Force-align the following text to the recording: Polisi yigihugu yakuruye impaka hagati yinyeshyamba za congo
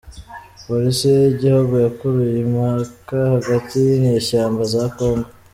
Polisi 0.65 1.05
yigihugu 1.17 1.73
yakuruye 1.85 2.37
impaka 2.45 3.19
hagati 3.33 3.75
yinyeshyamba 3.87 4.61
za 4.73 4.83
congo 4.95 5.29